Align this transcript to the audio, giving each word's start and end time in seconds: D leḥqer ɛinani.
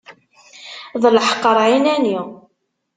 D 1.01 1.03
leḥqer 1.15 1.57
ɛinani. 1.65 2.19